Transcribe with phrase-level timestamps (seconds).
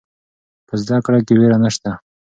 [0.67, 1.91] په زده کړه کې ویره نشته.